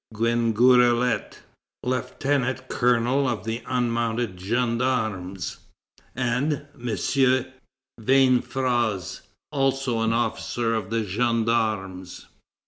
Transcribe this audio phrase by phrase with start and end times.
[0.15, 1.37] Guinguerlet,
[1.83, 5.57] lieutenant colonel of the unmounted gendarmes,
[6.15, 6.85] and M.
[6.95, 7.53] de
[7.99, 12.25] Vainfrais, also an officer of gendarmes.